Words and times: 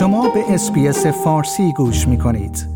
شما 0.00 0.28
به 0.28 0.54
اسپیس 0.54 1.06
فارسی 1.06 1.72
گوش 1.72 2.08
می 2.08 2.18
کنید. 2.18 2.66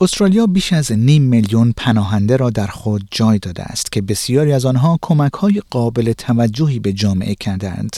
استرالیا 0.00 0.46
بیش 0.46 0.72
از 0.72 0.92
نیم 0.92 1.22
میلیون 1.22 1.72
پناهنده 1.76 2.36
را 2.36 2.50
در 2.50 2.66
خود 2.66 3.08
جای 3.10 3.38
داده 3.38 3.62
است 3.62 3.92
که 3.92 4.02
بسیاری 4.02 4.52
از 4.52 4.64
آنها 4.64 4.98
کمک 5.02 5.32
های 5.32 5.62
قابل 5.70 6.12
توجهی 6.12 6.78
به 6.78 6.92
جامعه 6.92 7.34
کردند. 7.34 7.96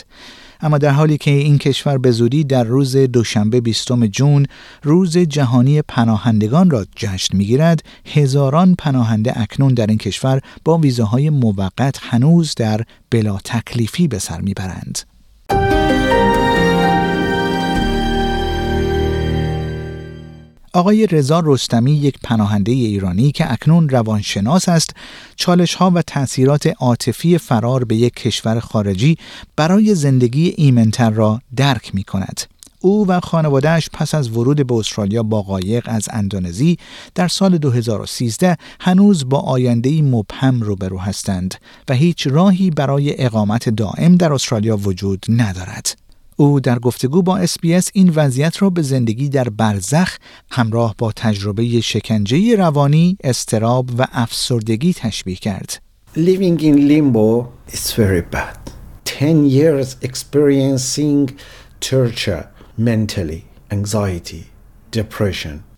اما 0.61 0.79
در 0.79 0.90
حالی 0.90 1.18
که 1.18 1.30
این 1.30 1.58
کشور 1.58 1.98
به 1.98 2.11
زودی 2.11 2.45
در 2.45 2.64
روز 2.64 2.96
دوشنبه 2.96 3.61
20 3.61 3.93
جون 3.93 4.46
روز 4.82 5.18
جهانی 5.18 5.82
پناهندگان 5.82 6.71
را 6.71 6.86
جشن 6.96 7.36
می‌گیرد 7.36 7.82
هزاران 8.07 8.75
پناهنده 8.79 9.40
اکنون 9.40 9.75
در 9.75 9.86
این 9.86 9.99
کشور 9.99 10.40
با 10.64 10.79
ویزاهای 10.79 11.30
موقت 11.30 11.99
هنوز 12.00 12.54
در 12.54 12.80
بلا 13.11 13.39
تکلیفی 13.44 14.08
به 14.08 14.18
سر 14.18 14.40
می‌برند 14.40 15.11
آقای 20.75 21.07
رضا 21.07 21.43
رستمی 21.44 21.93
یک 21.93 22.18
پناهنده 22.25 22.72
ایرانی 22.72 23.32
که 23.32 23.53
اکنون 23.53 23.89
روانشناس 23.89 24.68
است 24.68 24.90
چالش 25.36 25.75
ها 25.75 25.90
و 25.95 26.03
تاثیرات 26.03 26.67
عاطفی 26.67 27.39
فرار 27.39 27.85
به 27.85 27.96
یک 27.96 28.14
کشور 28.14 28.61
خارجی 28.61 29.18
برای 29.57 29.95
زندگی 29.95 30.54
ایمنتر 30.57 31.11
را 31.11 31.40
درک 31.57 31.95
می 31.95 32.05
کند. 32.05 32.41
او 32.81 33.06
و 33.06 33.20
خانوادهش 33.20 33.89
پس 33.92 34.14
از 34.14 34.31
ورود 34.31 34.67
به 34.67 34.75
استرالیا 34.75 35.22
با 35.22 35.42
قایق 35.42 35.84
از 35.86 36.08
اندونزی 36.12 36.78
در 37.14 37.28
سال 37.28 37.59
2013 37.59 38.56
هنوز 38.81 39.28
با 39.28 39.39
آینده 39.39 40.03
مبهم 40.03 40.61
روبرو 40.61 40.98
هستند 40.98 41.55
و 41.89 41.95
هیچ 41.95 42.27
راهی 42.27 42.70
برای 42.70 43.25
اقامت 43.25 43.69
دائم 43.69 44.17
در 44.17 44.33
استرالیا 44.33 44.77
وجود 44.77 45.27
ندارد. 45.28 45.97
او 46.42 46.61
در 46.61 46.78
گفتگو 46.78 47.23
با 47.23 47.37
اسپیس 47.37 47.91
این 47.93 48.12
وضعیت 48.17 48.62
را 48.62 48.71
به 48.71 48.83
زندگی 48.83 49.29
در 49.29 49.48
برزخ 49.48 50.17
همراه 50.51 50.95
با 50.99 51.12
تجربه 51.12 51.81
شکنجه 51.81 52.57
روانی، 52.57 53.17
استراب 53.25 53.91
و 53.99 54.07
افسردگی 54.12 54.95
تشبیه 54.95 55.37
کرد. 55.37 55.83
Living 56.17 56.61
in 56.61 56.89
limbo 56.89 57.49
is 57.73 57.93
very 57.93 58.23
bad. 58.34 58.59
10 59.05 59.49
years 59.49 59.97
experiencing 60.03 61.31
torture 61.81 62.45
mentally, 62.79 63.43
anxiety, 63.71 64.45
depression. 64.91 65.72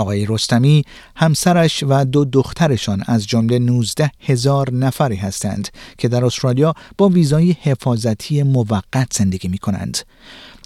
آقای 0.00 0.26
رستمی 0.26 0.84
همسرش 1.16 1.84
و 1.88 2.04
دو 2.04 2.24
دخترشان 2.24 3.02
از 3.06 3.26
جمله 3.26 3.58
19 3.58 4.10
هزار 4.20 4.72
نفری 4.72 5.16
هستند 5.16 5.68
که 5.98 6.08
در 6.08 6.24
استرالیا 6.24 6.74
با 6.98 7.08
ویزای 7.08 7.56
حفاظتی 7.62 8.42
موقت 8.42 9.12
زندگی 9.12 9.48
می 9.48 9.58
کنند. 9.58 9.98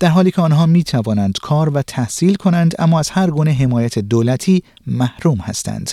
در 0.00 0.08
حالی 0.08 0.30
که 0.30 0.42
آنها 0.42 0.66
می 0.66 0.84
توانند 0.84 1.38
کار 1.42 1.68
و 1.68 1.82
تحصیل 1.82 2.34
کنند 2.34 2.74
اما 2.78 2.98
از 2.98 3.10
هر 3.10 3.30
گونه 3.30 3.52
حمایت 3.52 3.98
دولتی 3.98 4.62
محروم 4.86 5.38
هستند. 5.38 5.92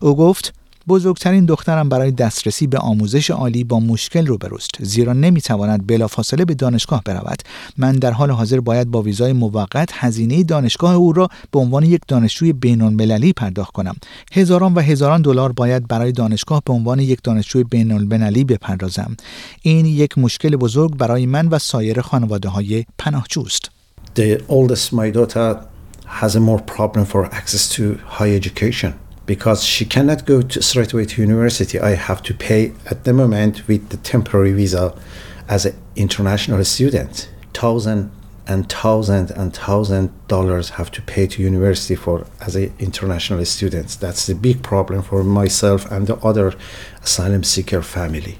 او 0.00 0.16
گفت 0.16 0.54
بزرگترین 0.88 1.44
دخترم 1.44 1.88
برای 1.88 2.10
دسترسی 2.10 2.66
به 2.66 2.78
آموزش 2.78 3.30
عالی 3.30 3.64
با 3.64 3.80
مشکل 3.80 4.26
روبروست 4.26 4.70
زیرا 4.80 5.12
نمی‌تواند 5.12 5.86
بلافاصله 5.86 6.44
به 6.44 6.54
دانشگاه 6.54 7.02
برود. 7.04 7.42
من 7.76 7.92
در 7.92 8.10
حال 8.10 8.30
حاضر 8.30 8.60
باید 8.60 8.90
با 8.90 9.02
ویزای 9.02 9.32
موقت 9.32 9.88
هزینه 9.92 10.42
دانشگاه 10.42 10.94
او 10.94 11.12
را 11.12 11.28
به 11.50 11.58
عنوان 11.58 11.82
یک 11.82 12.00
دانشجوی 12.08 12.52
بین‌المللی 12.52 13.32
پرداخت 13.32 13.72
کنم. 13.72 13.96
هزاران 14.32 14.74
و 14.74 14.80
هزاران 14.80 15.22
دلار 15.22 15.52
باید 15.52 15.88
برای 15.88 16.12
دانشگاه 16.12 16.62
به 16.66 16.72
عنوان 16.72 16.98
یک 16.98 17.18
دانشجوی 17.24 17.64
بین‌المللی 17.64 18.44
بپردازم. 18.44 19.16
این 19.62 19.86
یک 19.86 20.18
مشکل 20.18 20.56
بزرگ 20.56 20.96
برای 20.96 21.26
من 21.26 21.48
و 21.48 21.58
سایر 21.58 22.00
خانواده 22.00 22.48
های 22.48 22.84
پناهجوست. 22.98 23.70
The 24.16 24.38
oldest 24.48 24.92
my 24.92 25.10
daughter 25.16 25.56
has 26.20 26.36
a 26.36 26.40
more 26.40 26.60
problem 26.76 27.04
for 27.12 27.24
access 27.38 27.64
to 27.76 27.82
higher 28.18 28.40
education. 28.42 28.92
Because 29.26 29.64
she 29.64 29.84
cannot 29.84 30.26
go 30.26 30.42
to 30.42 30.62
straight 30.62 30.92
away 30.92 31.04
to 31.06 31.20
university. 31.20 31.78
I 31.78 31.90
have 31.90 32.22
to 32.24 32.34
pay 32.34 32.72
at 32.86 33.04
the 33.04 33.12
moment 33.12 33.68
with 33.68 33.88
the 33.90 33.96
temporary 33.98 34.52
visa 34.52 34.94
as 35.48 35.66
an 35.66 35.76
international 35.96 36.64
student. 36.64 37.30
Thousand 37.54 38.10
and 38.46 38.68
thousand 38.68 39.30
and 39.30 39.54
thousand 39.54 40.10
dollars 40.26 40.70
have 40.70 40.90
to 40.90 41.02
pay 41.02 41.26
to 41.28 41.42
university 41.42 41.94
for 41.94 42.26
as 42.40 42.56
an 42.56 42.74
international 42.78 43.44
student. 43.44 43.98
That's 44.00 44.26
the 44.26 44.34
big 44.34 44.62
problem 44.62 45.02
for 45.02 45.22
myself 45.22 45.90
and 45.90 46.06
the 46.06 46.16
other 46.16 46.54
asylum 47.02 47.44
seeker 47.44 47.82
family. 47.82 48.38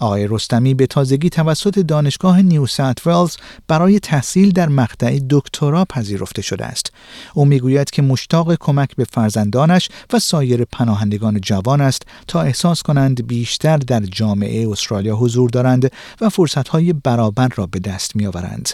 آقای 0.00 0.26
رستمی 0.30 0.74
به 0.74 0.86
تازگی 0.86 1.30
توسط 1.30 1.78
دانشگاه 1.78 2.42
نیو 2.42 2.66
ساوت 2.66 3.06
ولز 3.06 3.36
برای 3.68 4.00
تحصیل 4.00 4.52
در 4.52 4.68
مقطع 4.68 5.18
دکترا 5.30 5.84
پذیرفته 5.84 6.42
شده 6.42 6.64
است. 6.64 6.92
او 7.34 7.44
می‌گوید 7.44 7.90
که 7.90 8.02
مشتاق 8.02 8.54
کمک 8.54 8.96
به 8.96 9.04
فرزندانش 9.04 9.88
و 10.12 10.18
سایر 10.18 10.64
پناهندگان 10.64 11.40
جوان 11.40 11.80
است 11.80 12.02
تا 12.26 12.42
احساس 12.42 12.82
کنند 12.82 13.26
بیشتر 13.26 13.76
در 13.76 14.00
جامعه 14.00 14.70
استرالیا 14.70 15.16
حضور 15.16 15.50
دارند 15.50 15.92
و 16.20 16.28
فرصتهای 16.28 16.92
برابر 16.92 17.48
را 17.54 17.66
به 17.66 17.78
دست 17.78 18.16
میآورند. 18.16 18.68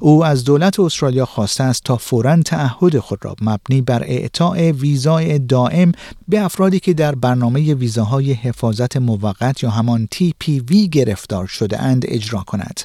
او 0.00 0.24
از 0.24 0.44
دولت 0.44 0.80
استرالیا 0.80 1.26
خواسته 1.26 1.64
است 1.64 1.82
تا 1.84 1.96
فورا 1.96 2.42
تعهد 2.42 2.98
خود 2.98 3.24
را 3.24 3.36
مبنی 3.40 3.80
بر 3.82 4.02
اعطاع 4.02 4.70
ویزای 4.70 5.38
دائم 5.38 5.92
به 6.28 6.40
افرادی 6.40 6.80
که 6.80 6.94
در 6.94 7.14
برنامه 7.14 7.74
ویزاهای 7.74 8.32
حفاظت 8.32 8.96
موقت 8.96 9.62
یا 9.62 9.70
همان 9.70 10.08
TPV 10.14 10.63
گرفتار 10.72 11.46
شده 11.46 11.82
اند 11.82 12.04
اجرا 12.08 12.40
کند. 12.46 12.80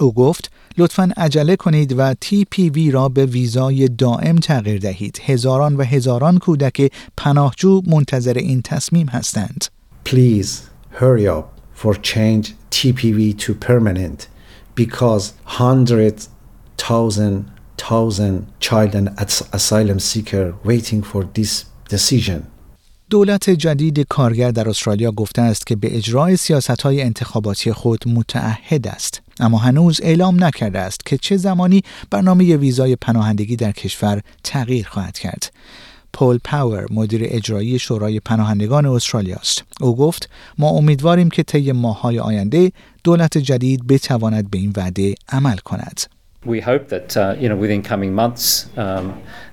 او 0.00 0.14
گفت 0.14 0.50
لطفا 0.78 1.10
عجله 1.16 1.56
کنید 1.56 1.94
و 1.98 2.14
TPV 2.14 2.92
را 2.92 3.08
به 3.08 3.26
ویزای 3.26 3.88
دائم 3.88 4.36
تغییر 4.36 4.78
دهید. 4.78 5.20
هزاران 5.24 5.76
و 5.76 5.82
هزاران 5.82 6.38
کودک 6.38 6.92
پناهجو 7.16 7.82
منتظر 7.86 8.34
این 8.34 8.62
تصمیم 8.62 9.06
هستند. 9.06 9.64
Please 10.04 10.48
hurry 11.00 11.26
up 11.26 11.44
for 11.74 11.94
change 11.94 12.46
TPV 12.70 13.18
to 13.44 13.54
permanent 13.54 14.28
because 14.74 15.24
hundred 15.44 16.16
thousand 16.78 17.44
thousand 17.78 18.46
child 18.60 18.94
and 18.94 19.08
asylum 19.58 19.98
seeker 19.98 20.54
waiting 20.64 21.02
for 21.02 21.22
this 21.34 21.52
decision. 21.88 22.40
دولت 23.10 23.50
جدید 23.50 24.00
کارگر 24.00 24.50
در 24.50 24.68
استرالیا 24.68 25.12
گفته 25.12 25.42
است 25.42 25.66
که 25.66 25.76
به 25.76 25.96
اجرای 25.96 26.36
سیاست 26.36 26.82
های 26.82 27.02
انتخاباتی 27.02 27.72
خود 27.72 28.04
متعهد 28.08 28.88
است. 28.88 29.22
اما 29.40 29.58
هنوز 29.58 30.00
اعلام 30.02 30.44
نکرده 30.44 30.78
است 30.78 31.06
که 31.06 31.18
چه 31.18 31.36
زمانی 31.36 31.82
برنامه 32.10 32.56
ویزای 32.56 32.96
پناهندگی 32.96 33.56
در 33.56 33.72
کشور 33.72 34.20
تغییر 34.44 34.88
خواهد 34.88 35.18
کرد. 35.18 35.52
پول 36.12 36.38
پاور 36.44 36.86
مدیر 36.90 37.20
اجرایی 37.24 37.78
شورای 37.78 38.20
پناهندگان 38.20 38.86
استرالیا 38.86 39.36
است. 39.36 39.64
او 39.80 39.96
گفت 39.96 40.28
ما 40.58 40.68
امیدواریم 40.68 41.30
که 41.30 41.42
طی 41.42 41.72
ماه‌های 41.72 42.18
آینده 42.18 42.72
دولت 43.04 43.38
جدید 43.38 43.86
بتواند 43.86 44.50
به 44.50 44.58
این 44.58 44.72
وعده 44.76 45.14
عمل 45.28 45.56
کند. 45.56 46.00
We 46.46 46.60
hope 46.60 46.88
that 46.90 47.16
uh, 47.16 47.34
you 47.40 47.48
know 47.48 47.56
within 47.56 47.82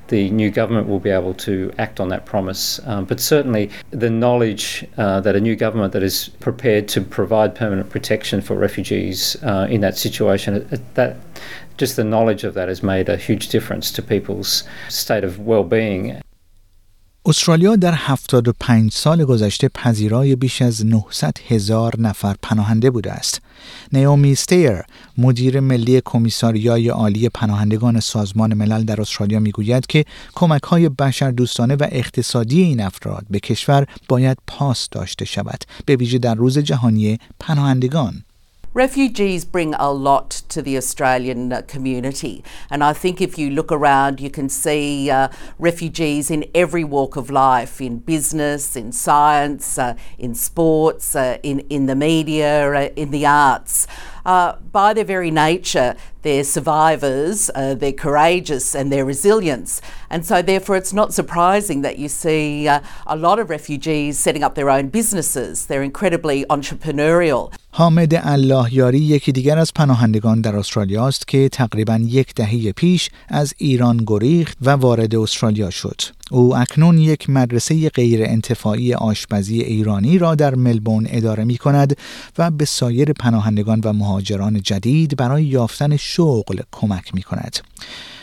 the 0.08 0.30
new 0.32 0.52
government 0.52 0.88
will 0.88 1.00
be 1.00 1.10
able 1.10 1.34
to 1.34 1.72
act 1.78 2.00
on 2.00 2.10
that 2.10 2.26
promise. 2.26 2.80
Um, 2.86 3.06
but 3.06 3.20
certainly, 3.20 3.70
the 3.92 4.10
knowledge 4.10 4.86
uh, 4.98 5.22
that 5.22 5.36
a 5.36 5.42
new 5.42 5.56
government 5.56 5.94
that 5.94 6.04
is 6.04 6.30
prepared 6.40 6.88
to 6.90 7.02
provide 7.02 7.56
permanent 7.56 7.90
protection 7.90 8.42
for 8.42 8.56
refugees 8.56 9.38
uh, 9.44 9.68
in 9.70 9.82
that 9.82 9.98
situation, 9.98 10.68
that 10.96 11.18
just 11.78 11.96
the 11.96 12.04
knowledge 12.04 12.44
of 12.44 12.54
that 12.54 12.68
has 12.68 12.84
made 12.84 13.10
a 13.10 13.18
huge 13.18 13.50
difference 13.50 13.92
to 13.92 14.02
people's 14.02 14.64
state 14.90 15.24
of 15.24 15.40
well-being. 15.40 16.22
استرالیا 17.26 17.76
در 17.76 17.94
75 17.94 18.92
سال 18.92 19.26
گذشته 19.26 19.70
پذیرای 19.70 20.36
بیش 20.36 20.62
از 20.62 20.86
900 20.86 21.38
هزار 21.48 22.00
نفر 22.00 22.36
پناهنده 22.42 22.92
بوده 22.92 23.12
است. 23.12 23.42
نیومی 23.94 24.36
ستیر 24.36 24.82
مدیر 25.18 25.60
ملی 25.60 26.02
کمیساریای 26.06 26.90
عالی 26.90 27.30
پناهندگان 27.30 28.00
سازمان 28.00 28.54
ملل 28.54 28.84
در 28.84 29.02
استرالیا 29.02 29.40
می‌گوید 29.40 29.86
که 29.86 30.06
کمک 30.36 30.64
های 30.64 30.90
بشر 30.90 31.32
دوستانه 31.32 31.76
و 31.76 31.88
اقتصادی 31.92 32.62
این 32.62 32.82
افراد 32.82 33.26
به 33.30 33.40
کشور 33.40 33.86
باید 34.10 34.38
پاس 34.48 34.90
داشته 34.92 35.26
شود 35.26 35.64
به 35.86 35.96
ویژه 35.96 36.18
در 36.18 36.36
روز 36.36 36.58
جهانی 36.58 37.18
پناهندگان 37.40 38.24
Refugees 38.76 39.46
bring 39.46 39.76
a 39.76 39.92
lot 39.92 40.32
to 40.50 40.60
the 40.64 40.78
Australian 40.78 41.54
uh, 41.54 41.62
community, 41.68 42.44
and 42.72 42.84
I 42.84 42.92
think 42.92 43.22
if 43.22 43.38
you 43.38 43.52
look 43.52 43.72
around, 43.72 44.20
you 44.20 44.32
can 44.32 44.50
see 44.50 45.12
uh, 45.12 45.28
refugees 45.60 46.32
in 46.32 46.50
every 46.56 46.84
walk 46.84 47.16
of 47.16 47.30
life 47.30 47.80
in 47.80 48.00
business, 48.00 48.76
in 48.76 48.92
science, 48.92 49.78
uh, 49.78 49.96
in 50.18 50.34
sports, 50.34 51.16
uh, 51.16 51.38
in, 51.44 51.60
in 51.70 51.86
the 51.86 51.96
media, 51.96 52.74
uh, 52.74 52.90
in 52.96 53.12
the 53.12 53.28
arts. 53.28 53.86
Uh, 54.26 54.56
by 54.72 54.92
their 54.94 55.04
very 55.04 55.30
nature, 55.30 55.96
they're 56.23 56.45
survivors, 56.45 57.51
uh, 57.55 57.75
they're 57.75 57.93
courageous, 57.93 58.75
and 58.75 58.93
they're 58.93 59.05
resilient. 59.05 59.81
And 60.11 60.25
so, 60.27 60.43
therefore, 60.43 60.77
it's 60.77 60.93
not 60.93 61.15
surprising 61.15 61.83
that 61.83 61.99
you 61.99 62.09
see 62.09 62.69
uh, 62.69 62.81
a 63.07 63.17
lot 63.17 63.39
of 63.39 63.51
refugees 63.51 64.19
setting 64.19 64.43
up 64.43 64.55
their 64.55 64.71
own 64.71 64.89
businesses. 64.89 65.67
They're 65.67 65.83
incredibly 65.83 66.45
entrepreneurial. 66.47 67.53
حامد 67.71 68.15
الله 68.15 68.75
یاری 68.75 68.99
یکی 68.99 69.33
دیگر 69.33 69.59
از 69.59 69.75
پناهندگان 69.75 70.41
در 70.41 70.57
استرالیا 70.57 71.07
است 71.09 71.29
که 71.29 71.49
تقریبا 71.49 72.01
یک 72.03 72.35
دهه 72.35 72.73
پیش 72.73 73.11
از 73.29 73.55
ایران 73.59 73.97
گریخت 74.07 74.59
و 74.63 74.71
وارد 74.71 75.15
استرالیا 75.15 75.71
شد. 75.71 76.01
او 76.34 76.58
اکنون 76.58 76.98
یک 76.98 77.30
مدرسه 77.30 77.90
غیر 77.90 78.24
انتفاعی 78.24 78.94
آشپزی 78.94 79.62
ایرانی 79.62 80.18
را 80.18 80.36
در 80.36 80.56
ملبورن 80.56 81.06
اداره 81.10 81.44
می 81.44 81.58
کند 81.58 81.98
و 82.38 82.52
به 82.52 82.66
سایر 82.66 83.14
پناهندگان 83.14 83.82
و 83.84 83.94
مهاجران 83.94 84.62
جدید 84.62 85.18
برای 85.18 85.46
یافتن 85.46 85.98
شغل 85.98 86.60
کمک 86.72 87.16
می 87.16 87.22
کند. 87.22 87.58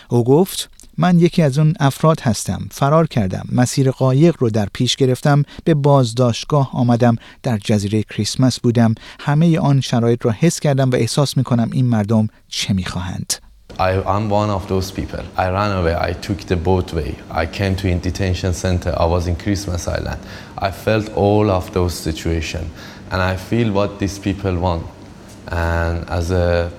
او 0.08 0.24
گفت 0.24 0.70
من 0.98 1.18
یکی 1.18 1.42
از 1.42 1.58
اون 1.58 1.74
افراد 1.80 2.20
هستم. 2.20 2.66
فرار 2.70 3.06
کردم. 3.06 3.46
مسیر 3.52 3.90
قایق 3.90 4.34
رو 4.38 4.50
در 4.50 4.68
پیش 4.72 4.96
گرفتم. 4.96 5.42
به 5.64 5.74
بازداشتگاه 5.74 6.70
آمدم. 6.72 7.16
در 7.42 7.58
جزیره 7.58 8.02
کریسمس 8.02 8.60
بودم. 8.60 8.94
همه 9.20 9.58
آن 9.58 9.80
شرایط 9.80 10.26
را 10.26 10.30
حس 10.30 10.60
کردم 10.60 10.90
و 10.90 10.94
احساس 10.94 11.36
می 11.36 11.44
کنم 11.44 11.70
این 11.72 11.86
مردم 11.86 12.28
چه 12.48 12.72
می 12.72 12.84
خواهند 12.84 13.49
I, 13.79 14.01
I'm 14.03 14.29
one 14.29 14.49
of 14.49 14.67
those 14.69 14.89
people. 14.91 15.23
I 15.35 15.49
ran 15.49 15.71
away. 15.77 15.95
I 15.99 16.13
took 16.13 16.39
the 16.51 16.55
boatway. 16.55 17.15
I 17.29 17.45
came 17.45 17.75
to 17.77 17.91
a 17.91 17.95
detention 17.95 18.53
center. 18.53 18.95
I 18.97 19.05
was 19.05 19.27
in 19.27 19.35
Christmas 19.35 19.87
Island. 19.87 20.21
I 20.57 20.71
felt 20.71 21.11
all 21.13 21.51
of 21.51 21.73
those 21.73 21.93
situations, 21.93 22.67
and 23.11 23.21
I 23.21 23.35
feel 23.35 23.73
what 23.73 23.99
these 23.99 24.17
people 24.17 24.57
want. 24.57 24.85
And 25.49 26.09
as 26.09 26.31
a 26.31 26.71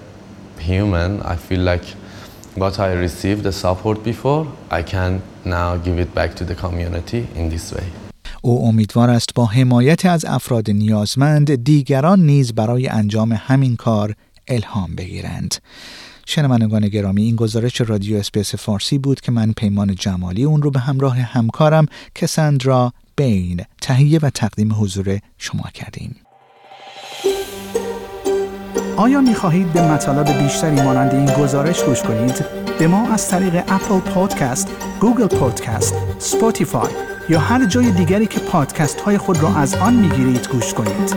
human, 0.58 1.20
I 1.23 1.37
feel 1.37 1.61
like 1.61 1.84
what 2.55 2.78
I 2.78 2.94
received 2.94 3.43
the 3.43 3.52
support 3.52 4.02
before, 4.02 4.46
I 4.70 4.82
can 4.82 5.23
now 5.44 5.76
give 5.76 5.99
it 5.99 6.14
back 6.14 6.34
to 6.37 6.44
the 6.44 6.55
community 6.55 7.28
in 7.34 7.50
this 7.50 7.73
way. 7.73 7.87
او 8.43 8.69
امیدوار 8.69 9.11
است 9.11 9.34
با 9.34 9.46
حمایت 9.46 10.06
از 10.06 10.25
افراد 10.25 10.70
نیازمند 10.70 11.64
دیگران 11.64 12.20
نیز 12.20 12.52
برای 12.52 12.88
انجام 12.88 13.32
همین 13.32 13.76
کار 13.76 14.14
الهام 14.47 14.95
بگیرند. 14.95 15.55
شنوندگان 16.25 16.88
گرامی 16.88 17.23
این 17.23 17.35
گزارش 17.35 17.81
رادیو 17.81 18.17
اسپیس 18.17 18.55
فارسی 18.55 18.97
بود 18.97 19.21
که 19.21 19.31
من 19.31 19.51
پیمان 19.51 19.95
جمالی 19.95 20.43
اون 20.43 20.61
رو 20.61 20.71
به 20.71 20.79
همراه 20.79 21.17
همکارم 21.17 21.85
کسندرا 22.15 22.93
بین 23.15 23.61
تهیه 23.81 24.19
و 24.21 24.29
تقدیم 24.29 24.73
حضور 24.73 25.19
شما 25.38 25.63
کردیم. 25.73 26.15
آیا 28.97 29.21
می 29.21 29.35
خواهید 29.35 29.73
به 29.73 29.81
مطالب 29.81 30.43
بیشتری 30.43 30.81
مانند 30.81 31.13
این 31.13 31.25
گزارش 31.25 31.83
گوش 31.83 32.01
کنید؟ 32.01 32.45
به 32.79 32.88
ما 32.88 33.13
از 33.13 33.29
طریق 33.29 33.55
Apple 33.56 34.00
Podcast، 34.00 34.68
Google 35.00 35.27
Podcast، 35.27 35.94
Spotify 36.19 36.92
یا 37.29 37.39
هر 37.39 37.65
جای 37.65 37.91
دیگری 37.91 38.27
که 38.27 38.39
پادکست 38.39 39.01
های 39.01 39.17
خود 39.17 39.39
را 39.39 39.55
از 39.55 39.75
آن 39.75 39.93
می 39.93 40.09
گیرید 40.09 40.47
گوش 40.47 40.73
کنید. 40.73 41.15